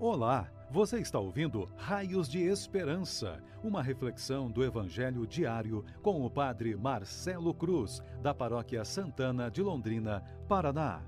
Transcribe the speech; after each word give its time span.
Olá, 0.00 0.50
você 0.72 0.98
está 0.98 1.20
ouvindo 1.20 1.70
Raios 1.76 2.28
de 2.28 2.40
Esperança, 2.40 3.40
uma 3.62 3.80
reflexão 3.80 4.50
do 4.50 4.64
Evangelho 4.64 5.24
diário 5.24 5.84
com 6.02 6.26
o 6.26 6.28
Padre 6.28 6.74
Marcelo 6.74 7.54
Cruz, 7.54 8.02
da 8.20 8.34
Paróquia 8.34 8.84
Santana 8.84 9.48
de 9.48 9.62
Londrina, 9.62 10.20
Paraná. 10.48 11.00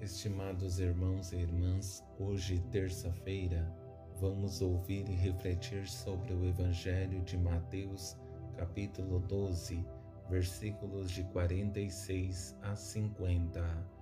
Estimados 0.00 0.80
irmãos 0.80 1.30
e 1.32 1.36
irmãs, 1.36 2.02
hoje, 2.18 2.58
terça-feira, 2.72 3.70
vamos 4.18 4.62
ouvir 4.62 5.06
e 5.10 5.14
refletir 5.14 5.86
sobre 5.86 6.32
o 6.32 6.46
Evangelho 6.46 7.20
de 7.20 7.36
Mateus, 7.36 8.16
capítulo 8.56 9.20
12, 9.20 9.86
versículos 10.30 11.10
de 11.10 11.22
46 11.24 12.56
a 12.62 12.74
50 12.74 13.99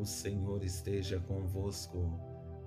o 0.00 0.06
Senhor 0.06 0.64
esteja 0.64 1.20
convosco, 1.20 2.18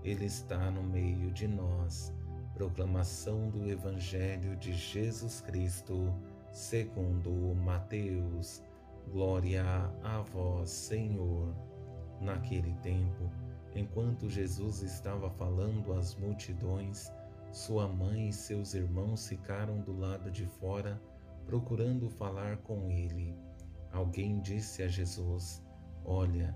Ele 0.03 0.25
está 0.25 0.69
no 0.69 0.83
meio 0.83 1.31
de 1.31 1.47
nós. 1.47 2.13
Proclamação 2.53 3.49
do 3.49 3.67
Evangelho 3.67 4.55
de 4.57 4.71
Jesus 4.71 5.41
Cristo, 5.41 6.13
segundo 6.51 7.31
Mateus. 7.55 8.61
Glória 9.11 9.63
a 10.03 10.21
vós, 10.21 10.69
Senhor. 10.69 11.55
Naquele 12.21 12.71
tempo, 12.83 13.31
enquanto 13.73 14.29
Jesus 14.29 14.83
estava 14.83 15.27
falando 15.31 15.91
às 15.93 16.15
multidões, 16.15 17.11
sua 17.51 17.87
mãe 17.87 18.29
e 18.29 18.33
seus 18.33 18.75
irmãos 18.75 19.27
ficaram 19.27 19.81
do 19.81 19.97
lado 19.97 20.29
de 20.29 20.45
fora, 20.45 21.01
procurando 21.47 22.11
falar 22.11 22.57
com 22.57 22.91
ele. 22.91 23.35
Alguém 23.91 24.39
disse 24.39 24.83
a 24.83 24.87
Jesus: 24.87 25.63
Olha, 26.05 26.55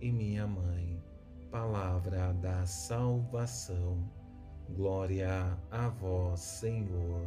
e 0.00 0.10
minha 0.10 0.46
mãe. 0.46 1.02
Palavra 1.50 2.32
da 2.34 2.64
salvação. 2.64 3.98
Glória 4.70 5.58
a 5.70 5.88
vós, 5.88 6.40
Senhor. 6.40 7.26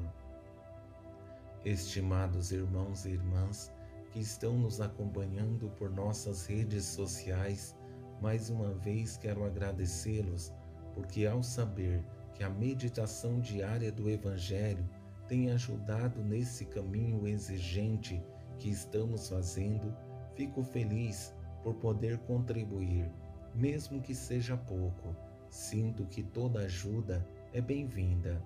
Estimados 1.64 2.52
irmãos 2.52 3.06
e 3.06 3.12
irmãs 3.12 3.72
que 4.12 4.20
estão 4.20 4.58
nos 4.58 4.82
acompanhando 4.82 5.70
por 5.78 5.90
nossas 5.90 6.46
redes 6.46 6.86
sociais, 6.86 7.76
mais 8.22 8.50
uma 8.50 8.74
vez 8.74 9.18
quero 9.18 9.44
agradecê-los, 9.44 10.52
porque 10.94 11.26
ao 11.26 11.42
saber 11.44 12.04
que 12.34 12.44
a 12.44 12.50
meditação 12.50 13.40
diária 13.40 13.92
do 13.92 14.10
Evangelho 14.10 14.88
tem 15.28 15.52
ajudado 15.52 16.24
nesse 16.24 16.66
caminho 16.66 17.28
exigente 17.28 18.22
que 18.60 18.70
estamos 18.70 19.30
fazendo, 19.30 19.96
fico 20.36 20.64
feliz 20.64 21.34
por 21.64 21.76
poder 21.76 22.18
contribuir, 22.20 23.10
mesmo 23.56 24.02
que 24.02 24.14
seja 24.14 24.58
pouco. 24.58 25.16
Sinto 25.50 26.06
que 26.06 26.22
toda 26.22 26.60
ajuda 26.60 27.26
é 27.54 27.62
bem-vinda, 27.62 28.44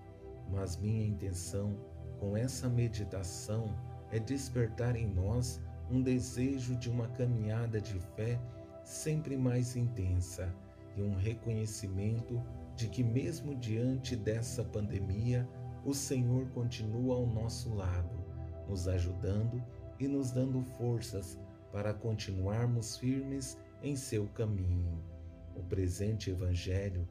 mas 0.50 0.78
minha 0.78 1.06
intenção 1.06 1.78
com 2.20 2.38
essa 2.38 2.70
meditação 2.70 3.76
é 4.12 4.20
despertar 4.20 4.96
em 4.96 5.08
nós 5.08 5.62
um 5.90 6.02
desejo 6.02 6.76
de 6.76 6.90
uma 6.90 7.08
caminhada 7.10 7.80
de 7.80 8.00
fé 8.16 8.40
sempre 8.84 9.38
mais 9.38 9.76
intensa 9.76 10.54
e 10.96 11.02
um 11.02 11.16
reconhecimento 11.16 12.42
de 12.76 12.88
que, 12.88 13.04
mesmo 13.04 13.56
diante 13.56 14.16
dessa 14.16 14.64
pandemia, 14.64 15.48
o 15.86 15.94
Senhor 15.94 16.48
continua 16.50 17.16
ao 17.16 17.26
nosso 17.26 17.74
lado, 17.74 18.18
nos 18.68 18.88
ajudando 18.88 19.64
e 20.00 20.08
nos 20.08 20.32
dando 20.32 20.62
forças 20.62 21.40
para 21.72 21.94
continuarmos 21.94 22.98
firmes 22.98 23.58
em 23.82 23.96
seu 23.96 24.28
caminho. 24.28 25.04
O 25.56 25.64
presente 25.64 26.30
Evangelho 26.30 27.08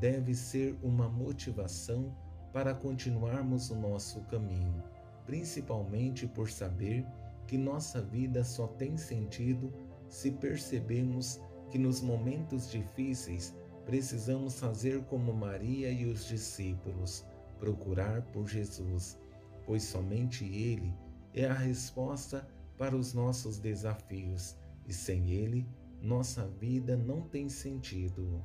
deve 0.00 0.34
ser 0.34 0.78
uma 0.82 1.08
motivação 1.08 2.16
para 2.52 2.74
continuarmos 2.74 3.70
o 3.70 3.76
nosso 3.76 4.20
caminho, 4.22 4.82
principalmente 5.26 6.26
por 6.26 6.50
saber 6.50 7.04
que 7.46 7.58
nossa 7.58 8.00
vida 8.00 8.44
só 8.44 8.66
tem 8.66 8.96
sentido 8.96 9.72
se 10.08 10.30
percebemos 10.30 11.40
que 11.70 11.78
nos 11.78 12.00
momentos 12.00 12.70
difíceis 12.70 13.54
precisamos 13.84 14.58
fazer 14.58 15.02
como 15.04 15.32
Maria 15.32 15.90
e 15.90 16.04
os 16.04 16.26
discípulos, 16.26 17.24
procurar 17.58 18.22
por 18.32 18.46
Jesus, 18.46 19.18
pois 19.64 19.82
somente 19.82 20.44
Ele 20.44 20.94
é 21.34 21.46
a 21.46 21.54
resposta 21.54 22.46
para 22.78 22.96
os 22.96 23.12
nossos 23.12 23.58
desafios 23.58 24.56
e 24.86 24.92
sem 24.92 25.30
Ele, 25.30 25.68
nossa 26.00 26.46
vida 26.46 26.96
não 26.96 27.22
tem 27.22 27.48
sentido. 27.48 28.42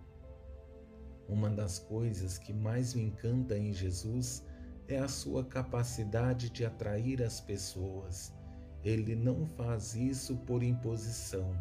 Uma 1.29 1.49
das 1.49 1.77
coisas 1.77 2.37
que 2.39 2.51
mais 2.51 2.95
me 2.95 3.03
encanta 3.03 3.57
em 3.57 3.71
Jesus 3.71 4.43
é 4.87 4.97
a 4.97 5.07
sua 5.07 5.45
capacidade 5.45 6.49
de 6.49 6.65
atrair 6.65 7.21
as 7.21 7.39
pessoas. 7.39 8.33
Ele 8.83 9.15
não 9.15 9.45
faz 9.45 9.95
isso 9.95 10.35
por 10.37 10.63
imposição, 10.63 11.55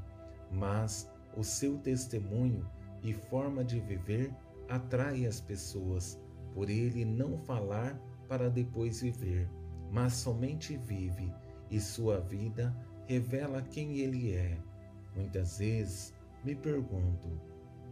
mas 0.51 1.09
o 1.37 1.45
seu 1.45 1.79
testemunho 1.79 2.69
e 3.03 3.13
forma 3.13 3.63
de 3.63 3.79
viver 3.81 4.35
atrai 4.69 5.27
as 5.27 5.41
pessoas, 5.41 6.19
por 6.55 6.69
ele 6.69 7.05
não 7.05 7.39
falar 7.39 8.01
para 8.29 8.49
depois 8.49 9.03
viver, 9.03 9.49
mas 9.91 10.15
somente 10.15 10.77
vive 10.77 11.33
e 11.73 11.81
sua 11.81 12.21
vida 12.21 12.77
revela 13.07 13.63
quem 13.63 13.99
ele 13.99 14.35
é. 14.35 14.59
Muitas 15.17 15.59
vezes 15.59 16.15
me 16.45 16.55
pergunto, 16.55 17.41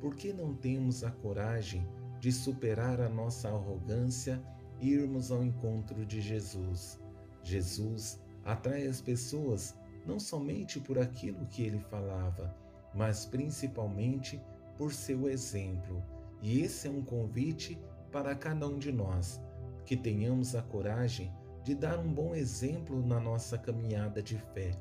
por 0.00 0.14
que 0.14 0.34
não 0.34 0.54
temos 0.54 1.02
a 1.02 1.10
coragem 1.10 1.88
de 2.20 2.30
superar 2.30 3.00
a 3.00 3.08
nossa 3.08 3.48
arrogância 3.48 4.40
e 4.78 4.90
irmos 4.90 5.32
ao 5.32 5.42
encontro 5.42 6.04
de 6.04 6.20
Jesus? 6.20 7.00
Jesus 7.42 8.20
atrai 8.44 8.86
as 8.86 9.00
pessoas 9.00 9.74
não 10.06 10.20
somente 10.20 10.78
por 10.78 10.98
aquilo 10.98 11.46
que 11.46 11.62
ele 11.62 11.80
falava, 11.80 12.54
mas 12.94 13.24
principalmente 13.24 14.38
por 14.76 14.92
seu 14.92 15.28
exemplo. 15.28 16.02
E 16.42 16.60
esse 16.60 16.86
é 16.86 16.90
um 16.90 17.02
convite 17.02 17.78
para 18.12 18.34
cada 18.34 18.66
um 18.68 18.78
de 18.78 18.92
nós, 18.92 19.40
que 19.86 19.96
tenhamos 19.96 20.54
a 20.54 20.62
coragem 20.62 21.32
de 21.62 21.74
dar 21.74 21.98
um 21.98 22.12
bom 22.12 22.34
exemplo 22.34 23.04
na 23.06 23.20
nossa 23.20 23.58
caminhada 23.58 24.22
de 24.22 24.38
fé 24.38 24.72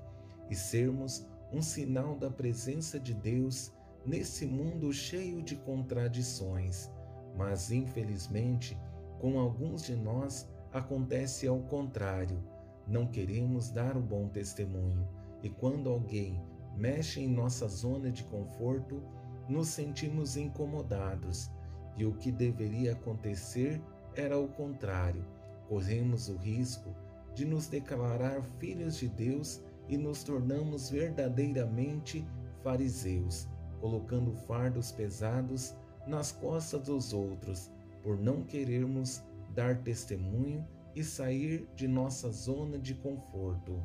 e 0.49 0.55
sermos 0.55 1.27
um 1.51 1.61
sinal 1.61 2.15
da 2.15 2.29
presença 2.29 2.99
de 2.99 3.13
Deus 3.13 3.73
nesse 4.05 4.45
mundo 4.45 4.91
cheio 4.93 5.41
de 5.41 5.55
contradições. 5.57 6.89
Mas, 7.35 7.71
infelizmente, 7.71 8.77
com 9.19 9.39
alguns 9.39 9.83
de 9.83 9.95
nós 9.95 10.47
acontece 10.71 11.47
ao 11.47 11.59
contrário. 11.59 12.41
Não 12.87 13.05
queremos 13.05 13.69
dar 13.69 13.97
o 13.97 14.01
bom 14.01 14.27
testemunho 14.29 15.07
e 15.43 15.49
quando 15.49 15.89
alguém 15.89 16.41
mexe 16.75 17.19
em 17.19 17.27
nossa 17.27 17.67
zona 17.67 18.09
de 18.09 18.23
conforto, 18.23 19.03
nos 19.47 19.67
sentimos 19.67 20.37
incomodados 20.37 21.51
e 21.97 22.05
o 22.05 22.13
que 22.13 22.31
deveria 22.31 22.93
acontecer 22.93 23.81
era 24.15 24.37
o 24.39 24.47
contrário 24.47 25.25
corremos 25.69 26.27
o 26.27 26.35
risco 26.35 26.93
de 27.35 27.45
nos 27.45 27.67
declarar 27.67 28.41
filhos 28.59 28.97
de 28.97 29.07
Deus 29.07 29.61
e 29.87 29.95
nos 29.95 30.23
tornamos 30.23 30.89
verdadeiramente 30.89 32.25
fariseus, 32.63 33.47
colocando 33.79 34.33
fardos 34.33 34.91
pesados 34.91 35.75
nas 36.07 36.31
costas 36.31 36.81
dos 36.81 37.13
outros, 37.13 37.71
por 38.03 38.17
não 38.17 38.43
querermos 38.43 39.21
dar 39.53 39.77
testemunho 39.83 40.67
e 40.95 41.03
sair 41.03 41.69
de 41.75 41.87
nossa 41.87 42.31
zona 42.31 42.77
de 42.79 42.95
conforto. 42.95 43.81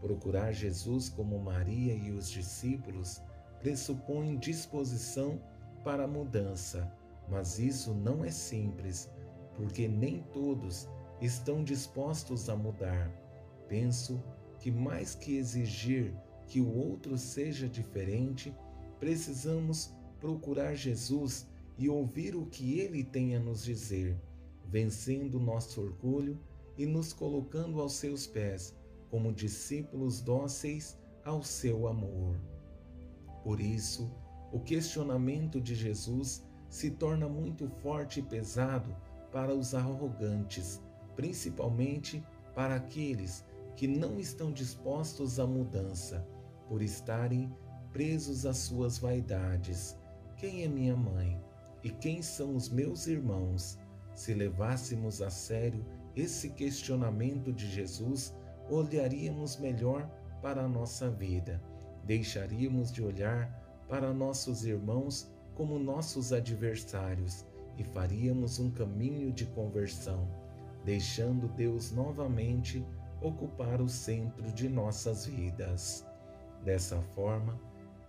Procurar 0.00 0.52
Jesus 0.52 1.10
como 1.10 1.38
Maria 1.38 1.94
e 1.94 2.10
os 2.10 2.30
discípulos 2.30 3.20
pressupõe 3.60 4.38
disposição 4.38 5.38
para 5.84 6.04
a 6.04 6.08
mudança, 6.08 6.90
mas 7.28 7.58
isso 7.58 7.92
não 7.94 8.24
é 8.24 8.30
simples, 8.30 9.10
porque 9.54 9.86
nem 9.86 10.22
todos 10.32 10.88
estão 11.20 11.62
dispostos 11.62 12.48
a 12.48 12.56
mudar. 12.56 13.10
Penso 13.68 14.22
que 14.58 14.70
mais 14.70 15.14
que 15.14 15.36
exigir 15.36 16.14
que 16.46 16.60
o 16.60 16.74
outro 16.74 17.16
seja 17.16 17.68
diferente, 17.68 18.54
precisamos 18.98 19.94
procurar 20.18 20.74
Jesus 20.74 21.46
e 21.78 21.88
ouvir 21.88 22.34
o 22.34 22.44
que 22.46 22.78
ele 22.78 23.04
tem 23.04 23.36
a 23.36 23.40
nos 23.40 23.62
dizer, 23.62 24.20
vencendo 24.66 25.38
nosso 25.38 25.80
orgulho 25.80 26.38
e 26.76 26.84
nos 26.84 27.12
colocando 27.12 27.80
aos 27.80 27.94
seus 27.94 28.26
pés, 28.26 28.74
como 29.10 29.32
discípulos 29.32 30.20
dóceis 30.20 30.98
ao 31.24 31.42
seu 31.42 31.86
amor. 31.86 32.36
Por 33.42 33.60
isso, 33.60 34.10
o 34.52 34.60
questionamento 34.60 35.60
de 35.60 35.74
Jesus 35.74 36.44
se 36.68 36.90
torna 36.90 37.28
muito 37.28 37.68
forte 37.68 38.20
e 38.20 38.22
pesado 38.22 38.94
para 39.32 39.54
os 39.54 39.74
arrogantes, 39.74 40.80
principalmente 41.20 42.24
para 42.54 42.76
aqueles 42.76 43.44
que 43.76 43.86
não 43.86 44.18
estão 44.18 44.50
dispostos 44.50 45.38
à 45.38 45.46
mudança, 45.46 46.26
por 46.66 46.80
estarem 46.80 47.54
presos 47.92 48.46
às 48.46 48.56
suas 48.56 48.96
vaidades. 48.96 49.98
Quem 50.38 50.64
é 50.64 50.68
minha 50.68 50.96
mãe? 50.96 51.38
E 51.84 51.90
quem 51.90 52.22
são 52.22 52.56
os 52.56 52.70
meus 52.70 53.06
irmãos? 53.06 53.78
Se 54.14 54.32
levássemos 54.32 55.20
a 55.20 55.28
sério 55.28 55.84
esse 56.16 56.48
questionamento 56.48 57.52
de 57.52 57.70
Jesus, 57.70 58.34
olharíamos 58.70 59.58
melhor 59.58 60.08
para 60.40 60.62
a 60.62 60.68
nossa 60.68 61.10
vida. 61.10 61.62
Deixaríamos 62.02 62.90
de 62.90 63.02
olhar 63.02 63.84
para 63.90 64.14
nossos 64.14 64.64
irmãos 64.64 65.30
como 65.54 65.78
nossos 65.78 66.32
adversários 66.32 67.44
e 67.76 67.84
faríamos 67.84 68.58
um 68.58 68.70
caminho 68.70 69.30
de 69.30 69.44
conversão, 69.44 70.39
deixando 70.84 71.48
Deus 71.48 71.92
novamente 71.92 72.84
ocupar 73.20 73.80
o 73.80 73.88
centro 73.88 74.50
de 74.52 74.68
nossas 74.68 75.26
vidas. 75.26 76.06
Dessa 76.64 77.00
forma, 77.14 77.58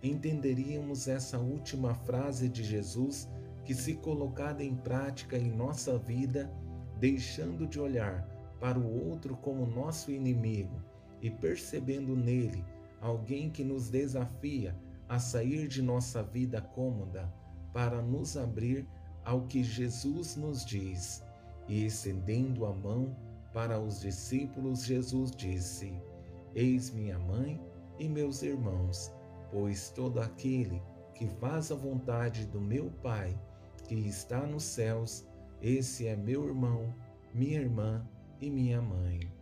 entenderíamos 0.02 1.08
essa 1.08 1.38
última 1.38 1.94
frase 1.94 2.48
de 2.48 2.64
Jesus 2.64 3.28
que, 3.64 3.74
se 3.74 3.94
colocada 3.94 4.62
em 4.64 4.74
prática 4.74 5.36
em 5.36 5.50
nossa 5.50 5.98
vida, 5.98 6.52
deixando 6.98 7.66
de 7.66 7.78
olhar 7.78 8.26
para 8.60 8.78
o 8.78 9.08
outro 9.08 9.36
como 9.36 9.66
nosso 9.66 10.10
inimigo 10.10 10.82
e 11.20 11.30
percebendo 11.30 12.16
nele 12.16 12.64
alguém 13.00 13.50
que 13.50 13.64
nos 13.64 13.88
desafia 13.88 14.76
a 15.08 15.18
sair 15.18 15.68
de 15.68 15.82
nossa 15.82 16.22
vida 16.22 16.60
cômoda 16.60 17.32
para 17.72 18.00
nos 18.00 18.36
abrir 18.36 18.86
ao 19.24 19.42
que 19.42 19.62
Jesus 19.62 20.36
nos 20.36 20.64
diz. 20.64 21.24
E 21.72 21.86
estendendo 21.86 22.66
a 22.66 22.74
mão 22.74 23.16
para 23.50 23.80
os 23.80 23.98
discípulos, 23.98 24.84
Jesus 24.84 25.30
disse: 25.30 25.98
Eis 26.54 26.90
minha 26.90 27.18
mãe 27.18 27.58
e 27.98 28.06
meus 28.10 28.42
irmãos, 28.42 29.10
pois 29.50 29.88
todo 29.88 30.20
aquele 30.20 30.82
que 31.14 31.26
faz 31.26 31.72
a 31.72 31.74
vontade 31.74 32.44
do 32.44 32.60
meu 32.60 32.90
Pai 33.02 33.40
que 33.88 33.94
está 33.94 34.46
nos 34.46 34.64
céus, 34.64 35.26
esse 35.62 36.06
é 36.06 36.14
meu 36.14 36.46
irmão, 36.46 36.94
minha 37.32 37.60
irmã 37.60 38.06
e 38.38 38.50
minha 38.50 38.82
mãe. 38.82 39.32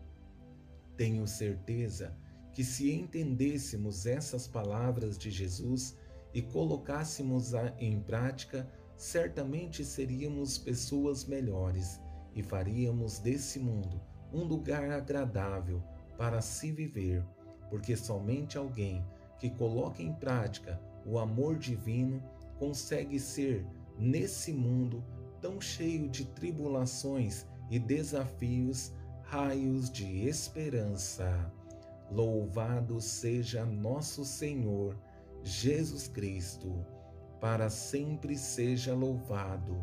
Tenho 0.97 1.27
certeza 1.27 2.17
que 2.53 2.63
se 2.63 2.93
entendêssemos 2.93 4.07
essas 4.07 4.47
palavras 4.47 5.19
de 5.19 5.33
Jesus 5.33 5.99
e 6.33 6.41
colocássemos 6.41 7.55
em 7.81 7.99
prática, 8.01 8.71
certamente 8.97 9.85
seríamos 9.85 10.59
pessoas 10.59 11.25
melhores 11.25 12.01
e 12.35 12.43
faríamos 12.43 13.19
desse 13.19 13.59
mundo 13.59 14.01
um 14.33 14.45
lugar 14.45 14.91
agradável 14.91 15.83
para 16.17 16.41
se 16.41 16.71
viver, 16.71 17.25
porque 17.69 17.97
somente 17.97 18.57
alguém 18.57 19.05
que 19.39 19.51
coloca 19.51 20.03
em 20.03 20.13
prática 20.13 20.81
o 21.05 21.19
amor 21.19 21.57
divino 21.59 22.23
consegue 22.59 23.19
ser 23.19 23.67
nesse 23.99 24.53
mundo 24.53 25.03
tão 25.41 25.61
cheio 25.61 26.09
de 26.09 26.27
tribulações 26.27 27.47
e 27.71 27.79
desafios, 27.79 28.93
raios 29.23 29.91
de 29.91 30.27
esperança. 30.27 31.53
Louvado 32.11 33.01
seja 33.01 33.65
nosso 33.65 34.25
Senhor 34.25 34.99
Jesus 35.43 36.09
Cristo, 36.09 36.85
para 37.41 37.71
sempre 37.71 38.37
seja 38.37 38.95
louvado. 38.95 39.83